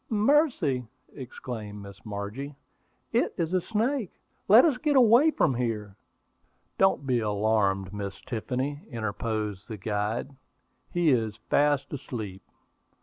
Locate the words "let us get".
4.47-4.95